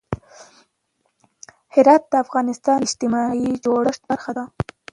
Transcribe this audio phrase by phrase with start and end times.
[1.73, 4.45] هرات د افغانستان د اجتماعي جوړښت برخه ده.